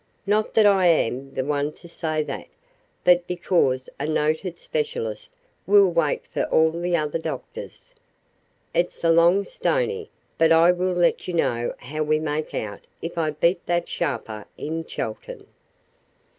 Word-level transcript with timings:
Not 0.25 0.55
that 0.55 0.65
I 0.65 0.87
am 0.87 1.35
the 1.35 1.45
one 1.45 1.73
to 1.73 1.87
say 1.87 2.23
that, 2.23 2.47
but 3.03 3.27
because 3.27 3.87
a 3.99 4.07
noted 4.07 4.57
specialist 4.57 5.35
will 5.67 5.91
wait 5.91 6.25
for 6.33 6.45
all 6.45 6.71
the 6.71 6.95
other 6.95 7.19
doctors. 7.19 7.93
It's 8.73 9.03
a 9.03 9.11
long 9.11 9.43
stony, 9.43 10.09
but 10.39 10.51
I 10.51 10.71
will 10.71 10.93
let 10.95 11.27
you 11.27 11.35
know 11.35 11.75
how 11.77 12.01
we 12.01 12.17
make 12.19 12.55
out 12.55 12.81
if 13.03 13.15
I 13.19 13.29
beat 13.29 13.63
that 13.67 13.87
sharper 13.87 14.45
into 14.57 14.89
Chelton." 14.89 15.45